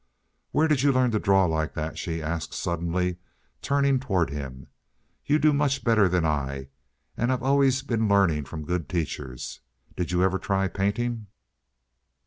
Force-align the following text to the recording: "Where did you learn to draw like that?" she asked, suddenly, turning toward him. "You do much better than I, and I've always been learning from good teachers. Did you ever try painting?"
"Where 0.49 0.67
did 0.67 0.81
you 0.81 0.91
learn 0.91 1.11
to 1.11 1.19
draw 1.19 1.45
like 1.45 1.75
that?" 1.75 1.95
she 1.99 2.23
asked, 2.23 2.55
suddenly, 2.55 3.17
turning 3.61 3.99
toward 3.99 4.31
him. 4.31 4.65
"You 5.27 5.37
do 5.37 5.53
much 5.53 5.83
better 5.83 6.07
than 6.09 6.25
I, 6.25 6.69
and 7.15 7.31
I've 7.31 7.43
always 7.43 7.83
been 7.83 8.07
learning 8.09 8.45
from 8.45 8.65
good 8.65 8.89
teachers. 8.89 9.61
Did 9.95 10.11
you 10.11 10.23
ever 10.23 10.39
try 10.39 10.67
painting?" 10.69 11.27